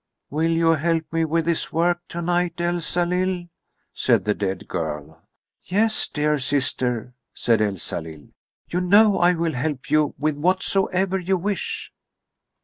"Will 0.31 0.49
you 0.49 0.69
help 0.71 1.03
me 1.13 1.25
with 1.25 1.45
this 1.45 1.71
work 1.71 1.99
tonight, 2.09 2.59
Elsalill?" 2.59 3.49
said 3.93 4.25
the 4.25 4.33
dead 4.33 4.67
girl. 4.67 5.21
"Yes, 5.63 6.07
dear 6.07 6.39
sister," 6.39 7.13
said 7.35 7.61
Elsalill, 7.61 8.29
"you 8.67 8.81
know 8.81 9.19
I 9.19 9.33
will 9.33 9.53
help 9.53 9.91
you 9.91 10.15
with 10.17 10.37
whatsoever 10.37 11.19
you 11.19 11.37
wish." 11.37 11.91